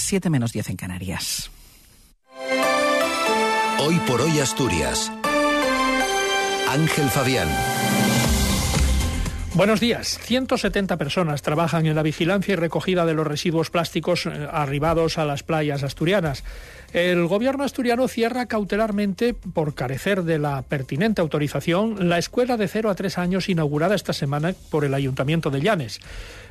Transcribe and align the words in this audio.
las 0.00 0.06
7 0.06 0.30
menos 0.30 0.52
10 0.52 0.70
en 0.70 0.76
Canarias. 0.76 1.50
Hoy 3.80 3.98
por 4.06 4.22
hoy 4.22 4.40
Asturias. 4.40 5.12
Ángel 6.70 7.10
Fabián. 7.10 7.48
Buenos 9.52 9.78
días. 9.78 10.18
170 10.22 10.96
personas 10.96 11.42
trabajan 11.42 11.84
en 11.84 11.94
la 11.94 12.02
vigilancia 12.02 12.54
y 12.54 12.56
recogida 12.56 13.04
de 13.04 13.12
los 13.12 13.26
residuos 13.26 13.68
plásticos 13.68 14.24
eh, 14.24 14.48
arribados 14.50 15.18
a 15.18 15.26
las 15.26 15.42
playas 15.42 15.82
asturianas. 15.82 16.44
El 16.94 17.26
gobierno 17.26 17.64
asturiano 17.64 18.08
cierra 18.08 18.46
cautelarmente, 18.46 19.34
por 19.34 19.74
carecer 19.74 20.22
de 20.22 20.38
la 20.38 20.62
pertinente 20.62 21.20
autorización, 21.20 22.08
la 22.08 22.16
escuela 22.16 22.56
de 22.56 22.68
0 22.68 22.88
a 22.88 22.94
3 22.94 23.18
años 23.18 23.50
inaugurada 23.50 23.94
esta 23.94 24.14
semana 24.14 24.54
por 24.70 24.86
el 24.86 24.94
Ayuntamiento 24.94 25.50
de 25.50 25.60
Llanes. 25.60 26.00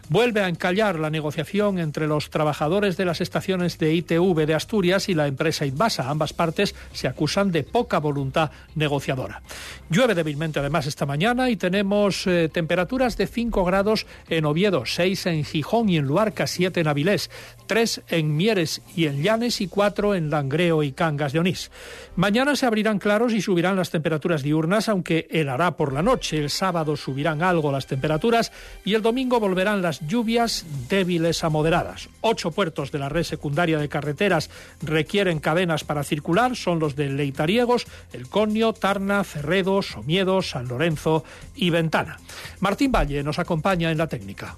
Vuelve 0.10 0.42
a 0.42 0.50
encallar 0.50 0.98
la 0.98 1.12
negociación 1.12 1.78
entre 1.78 2.08
los 2.08 2.32
trabajadores 2.32 2.98
de 2.98 3.06
las 3.06 3.22
estaciones 3.22 3.78
de 3.78 3.94
ITV 3.94 4.48
de 4.48 4.56
Asturias 4.56 5.08
y 5.08 5.14
la 5.14 5.28
empresa 5.28 5.68
Itbasa. 5.68 6.10
Ambas 6.10 6.34
partes 6.34 6.74
se 6.94 7.08
acusan 7.08 7.52
de 7.52 7.64
poca 7.64 8.00
voluntad 8.00 8.50
negociadora. 8.74 9.44
Llueve 9.92 10.16
débilmente 10.16 10.60
además 10.60 10.88
esta 10.88 11.06
mañana 11.06 11.52
y 11.52 11.58
tenemos 11.58 12.26
eh, 12.26 12.50
temperaturas 12.52 13.18
de 13.18 13.28
5 13.28 13.64
grados 13.64 14.08
en 14.30 14.46
Oviedo, 14.46 14.84
6 14.88 15.28
en 15.28 15.44
Gijón 15.44 15.90
y 15.90 15.98
en 15.98 16.06
Luarca, 16.06 16.48
7 16.48 16.80
en 16.80 16.88
Avilés, 16.88 17.30
3 17.68 18.02
en 18.08 18.36
Mieres 18.36 18.82
y 18.96 19.06
en 19.06 19.22
Llanes 19.22 19.62
y 19.62 19.68
4 19.68 20.16
en 20.16 20.32
Langreo 20.32 20.82
y 20.82 20.92
Cangas 20.92 21.34
de 21.34 21.40
Onís. 21.40 21.70
Mañana 22.16 22.56
se 22.56 22.66
abrirán 22.66 22.98
claros 22.98 23.32
y 23.34 23.42
subirán 23.42 23.76
las 23.76 23.92
temperaturas 23.92 24.42
diurnas, 24.42 24.90
aunque 24.90 25.28
helará 25.30 25.78
por 25.78 25.94
la 25.94 26.02
noche. 26.02 26.40
El 26.40 26.50
sábado 26.50 26.98
subirán 26.98 27.44
algo 27.44 27.72
las 27.72 27.86
temperaturas 27.86 28.52
y 28.84 28.96
el 28.96 29.04
domingo 29.04 29.40
volverán 29.40 29.84
las 29.84 29.99
lluvias 30.08 30.66
débiles 30.90 31.44
a 31.44 31.50
moderadas. 31.50 32.10
Ocho 32.22 32.52
puertos 32.52 32.92
de 32.92 33.00
la 33.00 33.10
red 33.10 33.24
secundaria 33.24 33.80
de 33.80 33.90
carreteras 33.90 34.50
requieren 34.82 35.40
cadenas 35.40 35.84
para 35.84 36.04
circular. 36.04 36.56
Son 36.56 36.80
los 36.80 36.96
de 36.96 37.10
Leitariegos, 37.10 37.88
El 38.14 38.28
Conio, 38.28 38.74
Tarna, 38.74 39.24
Cerredo, 39.24 39.82
Somiedo, 39.82 40.42
San 40.42 40.68
Lorenzo 40.68 41.24
y 41.56 41.70
Ventana. 41.70 42.20
Martín 42.60 42.92
Valle 42.92 43.24
nos 43.24 43.40
acompaña 43.40 43.92
en 43.92 43.98
la 43.98 44.08
técnica. 44.08 44.58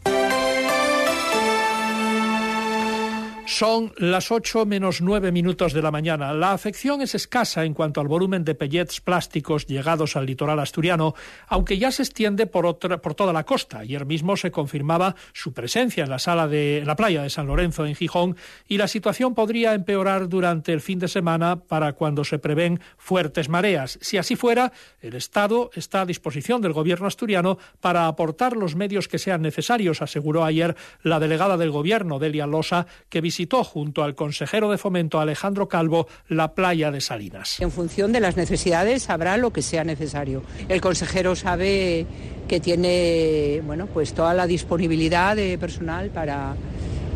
Son 3.51 3.91
las 3.97 4.31
8 4.31 4.65
menos 4.65 5.01
9 5.01 5.33
minutos 5.33 5.73
de 5.73 5.81
la 5.81 5.91
mañana. 5.91 6.33
La 6.33 6.53
afección 6.53 7.01
es 7.01 7.15
escasa 7.15 7.65
en 7.65 7.73
cuanto 7.73 7.99
al 7.99 8.07
volumen 8.07 8.45
de 8.45 8.55
pellets 8.55 9.01
plásticos 9.01 9.67
llegados 9.67 10.15
al 10.15 10.25
litoral 10.25 10.57
asturiano, 10.61 11.15
aunque 11.47 11.77
ya 11.77 11.91
se 11.91 12.03
extiende 12.03 12.47
por, 12.47 12.79
por 12.79 13.13
toda 13.13 13.33
la 13.33 13.43
costa. 13.43 13.79
Ayer 13.79 14.05
mismo 14.05 14.37
se 14.37 14.51
confirmaba 14.51 15.17
su 15.33 15.53
presencia 15.53 16.05
en 16.05 16.09
la 16.09 16.17
sala 16.17 16.47
de 16.47 16.81
la 16.85 16.95
playa 16.95 17.23
de 17.23 17.29
San 17.29 17.45
Lorenzo 17.45 17.85
en 17.85 17.93
Gijón 17.93 18.37
y 18.69 18.77
la 18.77 18.87
situación 18.87 19.35
podría 19.35 19.73
empeorar 19.73 20.29
durante 20.29 20.71
el 20.71 20.79
fin 20.79 20.99
de 20.99 21.09
semana 21.09 21.57
para 21.57 21.91
cuando 21.91 22.23
se 22.23 22.39
prevén 22.39 22.79
fuertes 22.97 23.49
mareas. 23.49 23.99
Si 24.01 24.17
así 24.17 24.37
fuera, 24.37 24.71
el 25.01 25.13
Estado 25.13 25.71
está 25.75 26.01
a 26.01 26.05
disposición 26.05 26.61
del 26.61 26.71
gobierno 26.71 27.05
asturiano 27.05 27.57
para 27.81 28.07
aportar 28.07 28.55
los 28.55 28.75
medios 28.75 29.09
que 29.09 29.19
sean 29.19 29.41
necesarios, 29.41 30.01
aseguró 30.01 30.45
ayer 30.45 30.77
la 31.03 31.19
delegada 31.19 31.57
del 31.57 31.71
gobierno, 31.71 32.17
Delia 32.17 32.47
Losa, 32.47 32.87
que 33.09 33.19
visitó 33.19 33.40
junto 33.63 34.03
al 34.03 34.15
consejero 34.15 34.71
de 34.71 34.77
fomento 34.77 35.19
Alejandro 35.19 35.67
Calvo 35.67 36.07
la 36.27 36.53
playa 36.53 36.91
de 36.91 37.01
Salinas. 37.01 37.59
En 37.59 37.71
función 37.71 38.11
de 38.11 38.19
las 38.19 38.37
necesidades 38.37 39.09
habrá 39.09 39.37
lo 39.37 39.51
que 39.51 39.61
sea 39.61 39.83
necesario. 39.83 40.43
El 40.69 40.81
consejero 40.81 41.35
sabe 41.35 42.05
que 42.47 42.59
tiene 42.59 43.61
bueno, 43.65 43.87
pues 43.87 44.13
toda 44.13 44.33
la 44.33 44.47
disponibilidad 44.47 45.35
de 45.35 45.57
personal 45.57 46.09
para, 46.09 46.55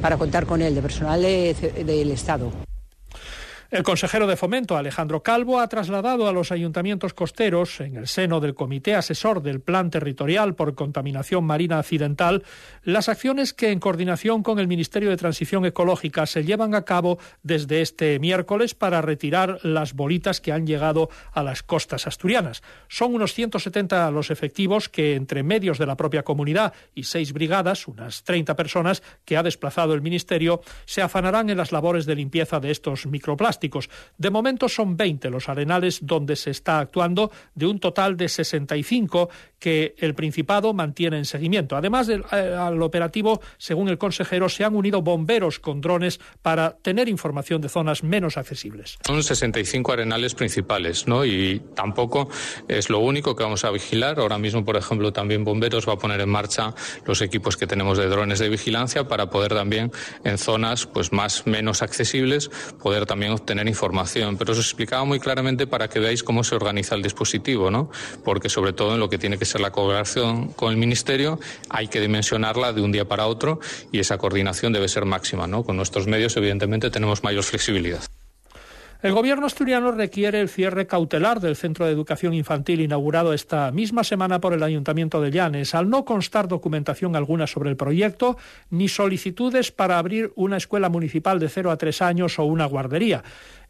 para 0.02 0.18
contar 0.18 0.46
con 0.46 0.62
él, 0.62 0.76
de 0.76 0.82
personal 0.82 1.22
del 1.22 2.12
Estado. 2.12 2.52
El 3.72 3.82
consejero 3.82 4.28
de 4.28 4.38
Fomento, 4.38 4.78
Alejandro 4.78 5.24
Calvo, 5.24 5.60
ha 5.60 5.68
trasladado 5.68 6.28
a 6.28 6.32
los 6.32 6.52
ayuntamientos 6.52 7.16
costeros, 7.16 7.82
en 7.82 7.96
el 7.96 8.08
seno 8.08 8.40
del 8.40 8.54
Comité 8.54 8.94
Asesor 8.94 9.42
del 9.42 9.60
Plan 9.60 9.90
Territorial 9.90 10.54
por 10.54 10.76
Contaminación 10.76 11.46
Marina 11.46 11.80
Accidental, 11.80 12.44
las 12.84 13.10
acciones 13.10 13.54
que, 13.54 13.72
en 13.72 13.80
coordinación 13.80 14.44
con 14.44 14.60
el 14.60 14.68
Ministerio 14.68 15.10
de 15.10 15.18
Transición 15.18 15.66
Ecológica, 15.66 16.28
se 16.28 16.44
llevan 16.44 16.76
a 16.76 16.84
cabo 16.84 17.18
desde 17.42 17.82
este 17.82 18.20
miércoles 18.20 18.76
para 18.76 19.02
retirar 19.02 19.58
las 19.64 19.94
bolitas 19.94 20.42
que 20.42 20.52
han 20.52 20.68
llegado 20.68 21.10
a 21.34 21.42
las 21.42 21.64
costas 21.64 22.06
asturianas. 22.06 22.62
Son 22.88 23.16
unos 23.16 23.34
170 23.34 24.12
los 24.12 24.30
efectivos 24.30 24.90
que, 24.90 25.16
entre 25.16 25.42
medios 25.42 25.80
de 25.80 25.88
la 25.88 25.98
propia 25.98 26.22
comunidad 26.22 26.74
y 26.94 27.06
seis 27.06 27.34
brigadas, 27.34 27.88
unas 27.88 28.24
30 28.24 28.56
personas 28.56 29.02
que 29.26 29.38
ha 29.38 29.44
desplazado 29.44 29.96
el 29.96 30.04
Ministerio, 30.04 30.62
se 30.86 31.02
afanarán 31.02 31.50
en 31.50 31.58
las 31.58 31.72
labores 31.72 32.06
de 32.06 32.14
limpieza 32.14 32.60
de 32.60 32.70
estos 32.70 33.08
microplásticos 33.08 33.55
de 34.18 34.30
momento 34.30 34.70
son 34.70 34.98
20 34.98 35.30
los 35.30 35.50
arenales 35.50 36.00
donde 36.02 36.36
se 36.36 36.52
está 36.52 36.80
actuando, 36.80 37.32
de 37.54 37.66
un 37.66 37.80
total 37.80 38.18
de 38.18 38.30
65 38.30 39.30
que 39.60 39.96
el 39.98 40.14
Principado 40.14 40.74
mantiene 40.74 41.18
en 41.18 41.26
seguimiento. 41.26 41.76
Además 41.76 42.08
del 42.08 42.24
eh, 42.32 42.56
operativo, 42.80 43.42
según 43.58 43.90
el 43.90 43.98
consejero, 43.98 44.48
se 44.48 44.64
han 44.64 44.76
unido 44.76 45.02
bomberos 45.02 45.60
con 45.60 45.82
drones 45.82 46.20
para 46.42 46.78
tener 46.78 47.10
información 47.10 47.62
de 47.62 47.70
zonas 47.70 48.04
menos 48.04 48.38
accesibles. 48.38 48.98
Son 49.06 49.22
65 49.24 49.92
arenales 49.92 50.36
principales, 50.36 51.08
¿no? 51.08 51.26
Y 51.26 51.62
tampoco 51.76 52.30
es 52.68 52.90
lo 52.90 53.00
único 53.00 53.36
que 53.36 53.44
vamos 53.44 53.66
a 53.66 53.72
vigilar. 53.72 54.20
Ahora 54.20 54.38
mismo, 54.38 54.64
por 54.64 54.78
ejemplo, 54.78 55.12
también 55.12 55.44
bomberos 55.44 55.88
va 55.88 55.94
a 55.94 55.98
poner 55.98 56.22
en 56.22 56.30
marcha 56.30 56.74
los 57.06 57.22
equipos 57.22 57.58
que 57.58 57.68
tenemos 57.68 57.98
de 57.98 58.08
drones 58.08 58.40
de 58.40 58.50
vigilancia 58.50 59.08
para 59.08 59.30
poder 59.30 59.54
también 59.54 59.92
en 60.24 60.38
zonas 60.38 60.86
pues 60.86 61.12
más 61.12 61.48
menos 61.48 61.82
accesibles 61.82 62.50
poder 62.82 63.06
también 63.06 63.32
obtener 63.46 63.68
información. 63.68 64.38
Pero 64.38 64.54
os 64.54 64.60
explicaba 64.60 65.06
muy 65.06 65.20
claramente 65.20 65.68
para 65.68 65.88
que 65.88 66.00
veáis 66.00 66.24
cómo 66.24 66.44
se 66.44 66.56
organiza 66.56 66.96
el 66.96 67.04
dispositivo, 67.04 67.70
¿no? 67.70 67.92
Porque 68.24 68.50
sobre 68.50 68.74
todo 68.74 68.96
en 68.96 69.00
lo 69.00 69.08
que 69.08 69.20
tiene 69.20 69.38
que 69.38 69.46
ser 69.46 69.62
la 69.62 69.72
colaboración 69.72 70.50
con 70.54 70.72
el 70.72 70.78
Ministerio 70.78 71.40
hay 71.70 71.88
que 71.88 72.02
dimensionarla 72.02 72.74
de 72.74 72.82
un 72.82 72.92
día 72.92 73.06
para 73.06 73.28
otro 73.28 73.60
y 73.92 74.00
esa 74.00 74.18
coordinación 74.18 74.74
debe 74.74 74.88
ser 74.88 75.06
máxima, 75.06 75.46
¿no? 75.46 75.64
Con 75.64 75.78
nuestros 75.78 76.08
medios, 76.08 76.36
evidentemente, 76.38 76.90
tenemos 76.90 77.24
mayor 77.24 77.44
flexibilidad. 77.44 78.02
El 79.02 79.14
gobierno 79.14 79.46
asturiano 79.46 79.92
requiere 79.92 80.40
el 80.40 80.50
cierre 80.50 80.88
cautelar 80.88 81.40
del 81.40 81.56
centro 81.56 81.86
de 81.86 81.92
educación 81.92 82.34
infantil 82.34 82.82
inaugurado 82.82 83.34
esta 83.34 83.72
misma 83.72 84.04
semana 84.04 84.40
por 84.40 84.54
el 84.54 84.64
Ayuntamiento 84.64 85.22
de 85.22 85.32
Llanes, 85.32 85.76
al 85.76 85.90
no 85.90 86.06
constar 86.06 86.48
documentación 86.48 87.16
alguna 87.16 87.46
sobre 87.46 87.70
el 87.70 87.76
proyecto 87.76 88.38
ni 88.70 88.88
solicitudes 88.88 89.72
para 89.72 90.00
abrir 90.00 90.32
una 90.36 90.58
escuela 90.58 90.90
municipal 90.90 91.40
de 91.40 91.50
0 91.50 91.72
a 91.72 91.78
3 91.78 92.02
años 92.02 92.40
o 92.40 92.46
una 92.46 92.66
guardería 92.66 93.24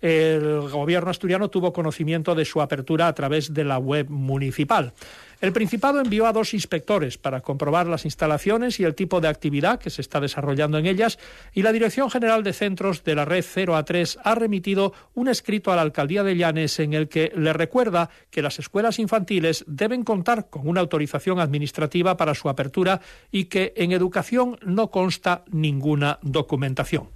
el 0.06 0.70
gobierno 0.70 1.10
asturiano 1.10 1.50
tuvo 1.50 1.74
conocimiento 1.74 2.36
de 2.36 2.46
su 2.46 2.62
apertura 2.62 3.08
a 3.08 3.14
través 3.14 3.54
de 3.54 3.64
la 3.64 3.80
web 3.80 4.08
municipal. 4.10 4.94
El 5.42 5.52
Principado 5.52 6.00
envió 6.00 6.28
a 6.28 6.34
dos 6.34 6.54
inspectores 6.54 7.18
para 7.18 7.42
comprobar 7.42 7.88
las 7.88 8.06
instalaciones 8.06 8.80
y 8.80 8.84
el 8.84 8.96
tipo 8.96 9.22
de 9.22 9.28
actividad 9.28 9.80
que 9.80 9.90
se 9.90 10.02
está 10.02 10.20
desarrollando 10.20 10.78
en 10.78 10.86
ellas 10.86 11.20
y 11.54 11.62
la 11.62 11.72
Dirección 11.72 12.10
General 12.10 12.44
de 12.44 12.54
Centros 12.54 13.04
de 13.04 13.16
la 13.16 13.26
Red 13.26 13.46
0 13.48 13.76
a 13.76 13.84
3 13.84 14.20
ha 14.24 14.36
remitido 14.36 14.94
un 15.14 15.28
escrito 15.28 15.72
a 15.72 15.76
la 15.76 15.82
Alcaldía 15.82 16.24
de 16.24 16.38
Llanes 16.38 16.80
en 16.80 16.94
el 16.94 17.10
que 17.10 17.32
le 17.36 17.54
recuerda 17.54 18.10
que 18.30 18.42
las 18.42 18.60
escuelas 18.60 19.00
infantiles 19.00 19.64
deben 19.68 20.04
contar 20.04 20.50
con 20.50 20.68
una 20.68 20.82
autorización 20.82 21.40
administrativa 21.40 22.18
para 22.18 22.34
su 22.34 22.50
apertura 22.50 23.02
y 23.32 23.46
que 23.46 23.74
en 23.76 23.92
educación 23.92 24.58
no 24.62 24.90
consta 24.90 25.44
ninguna 25.52 26.20
documentación. 26.22 27.10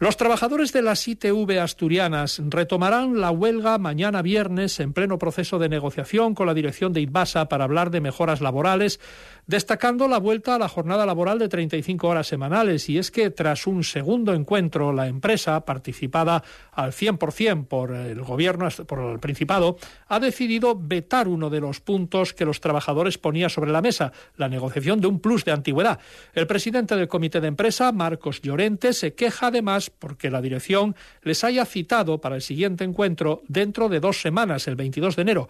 Los 0.00 0.16
trabajadores 0.16 0.72
de 0.72 0.80
las 0.80 1.08
ITV 1.08 1.58
asturianas 1.60 2.40
retomarán 2.44 3.20
la 3.20 3.32
huelga 3.32 3.78
mañana 3.78 4.22
viernes 4.22 4.78
en 4.78 4.92
pleno 4.92 5.18
proceso 5.18 5.58
de 5.58 5.68
negociación 5.68 6.36
con 6.36 6.46
la 6.46 6.54
dirección 6.54 6.92
de 6.92 7.00
ITBASA 7.00 7.48
para 7.48 7.64
hablar 7.64 7.90
de 7.90 8.00
mejoras 8.00 8.40
laborales 8.40 9.00
destacando 9.48 10.06
la 10.06 10.18
vuelta 10.18 10.54
a 10.54 10.58
la 10.58 10.68
jornada 10.68 11.06
laboral 11.06 11.38
de 11.38 11.48
35 11.48 12.06
horas 12.06 12.28
semanales. 12.28 12.88
Y 12.88 12.98
es 12.98 13.10
que 13.10 13.30
tras 13.30 13.66
un 13.66 13.82
segundo 13.82 14.34
encuentro, 14.34 14.92
la 14.92 15.08
empresa, 15.08 15.64
participada 15.64 16.44
al 16.70 16.92
100% 16.92 17.66
por 17.66 17.92
el 17.92 18.22
gobierno, 18.22 18.68
por 18.86 19.00
el 19.00 19.18
Principado, 19.18 19.78
ha 20.06 20.20
decidido 20.20 20.78
vetar 20.78 21.26
uno 21.26 21.50
de 21.50 21.60
los 21.60 21.80
puntos 21.80 22.34
que 22.34 22.44
los 22.44 22.60
trabajadores 22.60 23.18
ponía 23.18 23.48
sobre 23.48 23.72
la 23.72 23.80
mesa, 23.80 24.12
la 24.36 24.48
negociación 24.48 25.00
de 25.00 25.08
un 25.08 25.18
plus 25.18 25.44
de 25.46 25.52
antigüedad. 25.52 25.98
El 26.34 26.46
presidente 26.46 26.94
del 26.94 27.08
comité 27.08 27.40
de 27.40 27.48
empresa, 27.48 27.90
Marcos 27.90 28.42
Llorente, 28.42 28.92
se 28.92 29.14
queja 29.14 29.46
además 29.46 29.87
porque 29.98 30.30
la 30.30 30.40
dirección 30.40 30.94
les 31.22 31.44
haya 31.44 31.64
citado 31.64 32.18
para 32.18 32.36
el 32.36 32.42
siguiente 32.42 32.84
encuentro 32.84 33.42
dentro 33.48 33.88
de 33.88 34.00
dos 34.00 34.20
semanas, 34.20 34.68
el 34.68 34.76
22 34.76 35.16
de 35.16 35.22
enero 35.22 35.48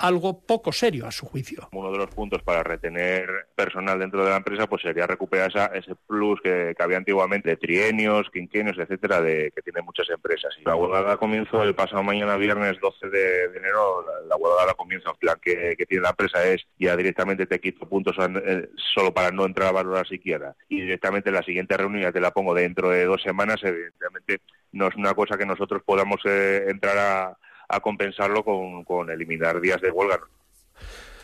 algo 0.00 0.40
poco 0.40 0.72
serio 0.72 1.06
a 1.06 1.12
su 1.12 1.26
juicio. 1.26 1.68
Uno 1.72 1.92
de 1.92 1.98
los 1.98 2.10
puntos 2.10 2.42
para 2.42 2.62
retener 2.62 3.28
personal 3.54 3.98
dentro 3.98 4.24
de 4.24 4.30
la 4.30 4.38
empresa 4.38 4.66
pues 4.66 4.82
sería 4.82 5.06
recuperar 5.06 5.50
ese 5.74 5.94
plus 6.06 6.40
que, 6.42 6.74
había 6.78 6.96
antiguamente 6.96 7.50
de 7.50 7.56
trienios, 7.56 8.30
quinquenios, 8.32 8.78
etcétera, 8.78 9.20
de, 9.20 9.52
que 9.54 9.62
tienen 9.62 9.84
muchas 9.84 10.08
empresas. 10.08 10.54
Y 10.58 10.64
la 10.64 10.74
huelga 10.74 11.16
comienzo 11.18 11.62
el 11.62 11.74
pasado 11.74 12.02
mañana 12.02 12.36
viernes 12.36 12.80
12 12.80 13.08
de, 13.08 13.44
enero, 13.56 14.04
la, 14.26 14.36
huelga 14.36 14.74
comienza, 14.74 15.10
el 15.10 15.16
plan 15.16 15.38
que, 15.42 15.76
tiene 15.88 16.02
la 16.02 16.10
empresa 16.10 16.44
es 16.46 16.62
ya 16.78 16.96
directamente 16.96 17.46
te 17.46 17.60
quito 17.60 17.88
puntos 17.88 18.16
eh, 18.18 18.68
solo 18.94 19.12
para 19.12 19.30
no 19.30 19.44
entrar 19.44 19.68
a 19.68 19.72
valorar 19.72 20.08
siquiera 20.08 20.54
y 20.68 20.80
directamente 20.80 21.30
la 21.30 21.42
siguiente 21.42 21.76
reunión 21.76 22.02
ya 22.02 22.12
te 22.12 22.20
la 22.20 22.30
pongo 22.30 22.54
dentro 22.54 22.90
de 22.90 23.04
dos 23.04 23.22
semanas, 23.22 23.60
evidentemente 23.62 24.40
no 24.72 24.86
es 24.86 24.94
una 24.94 25.14
cosa 25.14 25.36
que 25.36 25.46
nosotros 25.46 25.82
podamos 25.84 26.20
eh, 26.24 26.66
entrar 26.68 26.96
a, 26.96 27.38
compensarlo 27.78 28.42
con, 28.42 29.10
eliminar 29.10 29.60
días 29.60 29.80
de 29.80 29.92
huelga. 29.92 30.18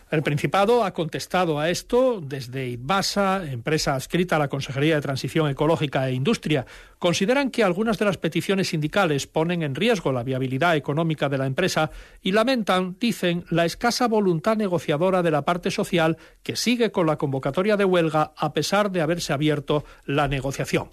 El 0.08 0.22
Principado 0.22 0.84
ha 0.84 0.92
contestado 0.92 1.58
a 1.58 1.68
esto 1.68 2.20
desde 2.22 2.68
IDBASA, 2.68 3.50
empresa 3.50 3.96
adscrita 3.96 4.36
a 4.36 4.38
la 4.38 4.46
Consejería 4.46 4.94
de 4.94 5.00
Transición 5.00 5.50
Ecológica 5.50 6.08
e 6.08 6.12
Industria. 6.12 6.64
Consideran 7.00 7.50
que 7.50 7.64
algunas 7.64 7.98
de 7.98 8.04
las 8.04 8.16
peticiones 8.16 8.68
sindicales 8.68 9.26
ponen 9.26 9.64
en 9.64 9.74
riesgo 9.74 10.12
la 10.12 10.22
viabilidad 10.22 10.76
económica 10.76 11.28
de 11.28 11.38
la 11.38 11.46
empresa 11.46 11.90
y 12.22 12.30
lamentan, 12.30 12.96
dicen, 13.00 13.46
la 13.50 13.64
escasa 13.64 14.06
voluntad 14.06 14.56
negociadora 14.56 15.24
de 15.24 15.32
la 15.32 15.42
parte 15.42 15.72
social 15.72 16.18
que 16.44 16.54
sigue 16.54 16.92
con 16.92 17.08
la 17.08 17.18
convocatoria 17.18 17.76
de 17.76 17.84
huelga 17.84 18.32
a 18.36 18.52
pesar 18.52 18.92
de 18.92 19.00
haberse 19.00 19.32
abierto 19.32 19.84
la 20.04 20.28
negociación. 20.28 20.88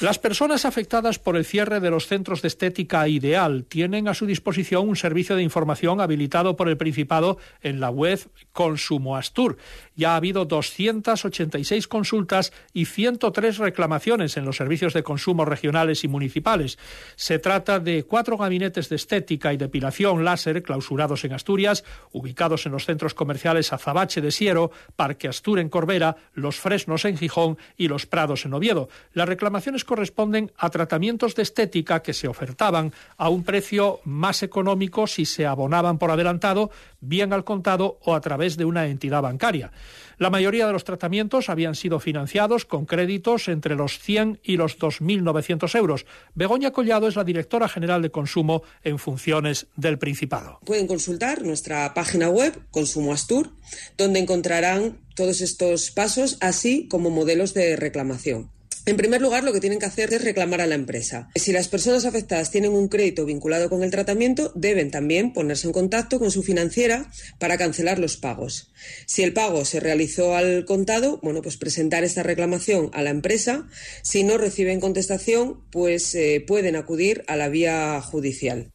Las 0.00 0.20
personas 0.20 0.64
afectadas 0.64 1.18
por 1.18 1.36
el 1.36 1.44
cierre 1.44 1.80
de 1.80 1.90
los 1.90 2.06
centros 2.06 2.40
de 2.40 2.46
estética 2.46 3.08
ideal 3.08 3.64
tienen 3.64 4.06
a 4.06 4.14
su 4.14 4.26
disposición 4.26 4.88
un 4.88 4.94
servicio 4.94 5.34
de 5.34 5.42
información 5.42 6.00
habilitado 6.00 6.54
por 6.54 6.68
el 6.68 6.76
Principado 6.76 7.36
en 7.62 7.80
la 7.80 7.90
web 7.90 8.20
Consumo 8.52 9.16
Astur. 9.16 9.56
Ya 9.98 10.12
ha 10.12 10.16
habido 10.16 10.44
286 10.44 11.88
consultas 11.88 12.52
y 12.72 12.84
103 12.84 13.58
reclamaciones 13.58 14.36
en 14.36 14.44
los 14.44 14.56
servicios 14.56 14.94
de 14.94 15.02
consumo 15.02 15.44
regionales 15.44 16.04
y 16.04 16.08
municipales. 16.08 16.78
Se 17.16 17.40
trata 17.40 17.80
de 17.80 18.04
cuatro 18.04 18.36
gabinetes 18.36 18.88
de 18.88 18.94
estética 18.94 19.52
y 19.52 19.56
depilación 19.56 20.24
láser 20.24 20.62
clausurados 20.62 21.24
en 21.24 21.32
Asturias, 21.32 21.82
ubicados 22.12 22.64
en 22.64 22.72
los 22.72 22.86
centros 22.86 23.12
comerciales 23.12 23.72
Azabache 23.72 24.20
de 24.20 24.30
Siero, 24.30 24.70
Parque 24.94 25.26
Astur 25.26 25.58
en 25.58 25.68
Corbera, 25.68 26.16
Los 26.32 26.60
Fresnos 26.60 27.04
en 27.04 27.18
Gijón 27.18 27.58
y 27.76 27.88
Los 27.88 28.06
Prados 28.06 28.46
en 28.46 28.54
Oviedo. 28.54 28.88
Las 29.14 29.28
reclamaciones 29.28 29.84
corresponden 29.84 30.52
a 30.58 30.70
tratamientos 30.70 31.34
de 31.34 31.42
estética 31.42 32.02
que 32.02 32.12
se 32.12 32.28
ofertaban 32.28 32.92
a 33.16 33.30
un 33.30 33.42
precio 33.42 33.98
más 34.04 34.44
económico 34.44 35.08
si 35.08 35.24
se 35.24 35.44
abonaban 35.44 35.98
por 35.98 36.12
adelantado, 36.12 36.70
bien 37.00 37.32
al 37.32 37.42
contado 37.42 37.98
o 38.04 38.14
a 38.14 38.20
través 38.20 38.56
de 38.56 38.64
una 38.64 38.86
entidad 38.86 39.22
bancaria. 39.22 39.72
La 40.18 40.30
mayoría 40.30 40.66
de 40.66 40.72
los 40.72 40.84
tratamientos 40.84 41.48
habían 41.48 41.74
sido 41.74 42.00
financiados 42.00 42.64
con 42.64 42.86
créditos 42.86 43.48
entre 43.48 43.74
los 43.74 43.98
100 43.98 44.40
y 44.42 44.56
los 44.56 44.78
2.900 44.78 45.74
euros. 45.76 46.06
Begoña 46.34 46.72
Collado 46.72 47.08
es 47.08 47.16
la 47.16 47.24
directora 47.24 47.68
general 47.68 48.02
de 48.02 48.10
consumo 48.10 48.62
en 48.82 48.98
funciones 48.98 49.66
del 49.76 49.98
Principado. 49.98 50.60
Pueden 50.64 50.86
consultar 50.86 51.42
nuestra 51.42 51.94
página 51.94 52.28
web, 52.28 52.58
Consumo 52.70 53.12
Astur, 53.12 53.50
donde 53.96 54.20
encontrarán 54.20 54.98
todos 55.14 55.40
estos 55.40 55.90
pasos, 55.90 56.36
así 56.40 56.88
como 56.88 57.10
modelos 57.10 57.54
de 57.54 57.76
reclamación. 57.76 58.50
En 58.88 58.96
primer 58.96 59.20
lugar, 59.20 59.44
lo 59.44 59.52
que 59.52 59.60
tienen 59.60 59.78
que 59.78 59.84
hacer 59.84 60.14
es 60.14 60.24
reclamar 60.24 60.62
a 60.62 60.66
la 60.66 60.74
empresa. 60.74 61.28
Si 61.34 61.52
las 61.52 61.68
personas 61.68 62.06
afectadas 62.06 62.50
tienen 62.50 62.72
un 62.72 62.88
crédito 62.88 63.26
vinculado 63.26 63.68
con 63.68 63.82
el 63.82 63.90
tratamiento, 63.90 64.50
deben 64.54 64.90
también 64.90 65.34
ponerse 65.34 65.66
en 65.66 65.74
contacto 65.74 66.18
con 66.18 66.30
su 66.30 66.42
financiera 66.42 67.10
para 67.38 67.58
cancelar 67.58 67.98
los 67.98 68.16
pagos. 68.16 68.72
Si 69.04 69.22
el 69.22 69.34
pago 69.34 69.66
se 69.66 69.78
realizó 69.78 70.34
al 70.34 70.64
contado, 70.64 71.20
bueno, 71.22 71.42
pues 71.42 71.58
presentar 71.58 72.02
esta 72.02 72.22
reclamación 72.22 72.88
a 72.94 73.02
la 73.02 73.10
empresa. 73.10 73.68
Si 74.02 74.24
no 74.24 74.38
reciben 74.38 74.80
contestación, 74.80 75.68
pues 75.70 76.14
eh, 76.14 76.42
pueden 76.46 76.74
acudir 76.74 77.24
a 77.26 77.36
la 77.36 77.50
vía 77.50 78.00
judicial. 78.00 78.72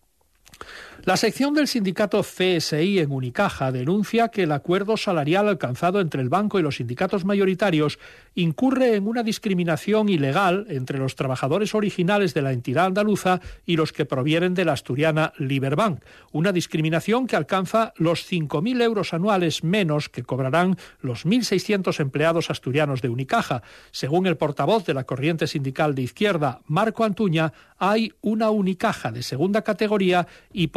La 1.06 1.18
sección 1.18 1.54
del 1.54 1.68
sindicato 1.68 2.24
CSI 2.24 3.00
en 3.00 3.12
Unicaja 3.12 3.74
denuncia 3.74 4.30
que 4.30 4.44
el 4.44 4.54
acuerdo 4.54 4.96
salarial 4.96 5.50
alcanzado 5.50 6.00
entre 6.00 6.22
el 6.22 6.30
banco 6.30 6.60
y 6.60 6.64
los 6.64 6.78
sindicatos 6.78 7.26
mayoritarios 7.26 8.00
incurre 8.36 8.96
en 8.96 9.10
una 9.10 9.22
discriminación 9.22 10.08
ilegal 10.08 10.66
entre 10.70 11.00
los 11.00 11.18
trabajadores 11.18 11.76
originales 11.76 12.34
de 12.34 12.42
la 12.42 12.54
entidad 12.54 12.86
andaluza 12.86 13.42
y 13.66 13.76
los 13.76 13.92
que 13.92 14.06
provienen 14.06 14.54
de 14.54 14.64
la 14.64 14.72
asturiana 14.72 15.34
Liberbank, 15.40 16.02
una 16.32 16.54
discriminación 16.54 17.28
que 17.28 17.36
alcanza 17.36 17.92
los 17.98 18.26
5.000 18.32 18.82
euros 18.82 19.14
anuales 19.14 19.62
menos 19.62 20.08
que 20.08 20.24
cobrarán 20.24 20.78
los 21.02 21.26
1.600 21.26 22.00
empleados 22.00 22.50
asturianos 22.50 23.02
de 23.02 23.10
Unicaja. 23.10 23.62
Según 23.92 24.26
el 24.26 24.38
portavoz 24.38 24.86
de 24.86 24.94
la 24.94 25.04
corriente 25.04 25.48
sindical 25.48 25.96
de 25.96 26.04
izquierda, 26.04 26.62
Marco 26.66 27.04
Antuña, 27.04 27.52
hay 27.78 28.14
una 28.22 28.52
Unicaja 28.52 29.12
de 29.12 29.22
segunda 29.22 29.64
categoría 29.64 30.28
y 30.54 30.68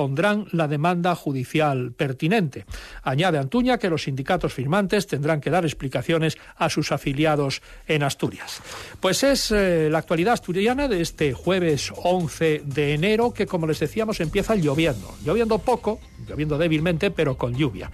la 0.53 0.69
demanda 0.69 1.15
judicial 1.15 1.93
pertinente. 1.93 2.65
Añade 3.03 3.39
Antuña 3.39 3.79
que 3.79 3.91
los 3.91 4.05
sindicatos 4.05 4.53
firmantes 4.53 5.07
tendrán 5.07 5.41
que 5.41 5.51
dar 5.51 5.65
explicaciones 5.65 6.39
a 6.57 6.71
sus 6.71 6.93
afiliados 6.93 7.63
en 7.87 8.03
Asturias. 8.03 8.61
Pues 9.01 9.23
es 9.23 9.51
eh, 9.51 9.89
la 9.91 9.99
actualidad 9.99 10.35
asturiana 10.35 10.89
de 10.89 11.03
este 11.03 11.33
jueves 11.33 11.93
11 11.97 12.63
de 12.65 12.95
enero 12.95 13.33
que, 13.33 13.47
como 13.47 13.67
les 13.67 13.81
decíamos, 13.81 14.21
empieza 14.21 14.57
lloviendo. 14.57 15.15
Lloviendo 15.25 15.59
poco, 15.59 16.01
lloviendo 16.29 16.59
débilmente, 16.59 17.11
pero 17.11 17.37
con 17.37 17.55
lluvia. 17.55 17.91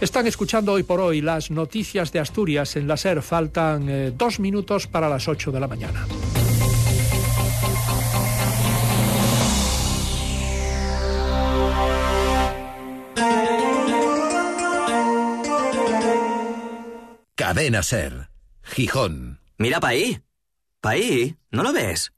Están 0.00 0.26
escuchando 0.26 0.72
hoy 0.72 0.82
por 0.82 0.98
hoy 0.98 1.20
las 1.20 1.50
noticias 1.50 2.10
de 2.10 2.20
Asturias 2.20 2.76
en 2.76 2.88
la 2.88 2.96
SER. 2.96 3.20
Faltan 3.20 3.86
eh, 3.88 4.12
dos 4.16 4.40
minutos 4.40 4.86
para 4.86 5.10
las 5.10 5.28
ocho 5.28 5.52
de 5.52 5.60
la 5.60 5.68
mañana. 5.68 6.06
Cadena 17.50 17.82
Ser, 17.82 18.30
Gijón. 18.62 19.40
Mira 19.58 19.80
pa' 19.80 19.88
ahí. 19.88 20.22
Pa' 20.80 20.90
ahí, 20.90 21.36
¿no 21.50 21.64
lo 21.64 21.72
ves? 21.72 22.12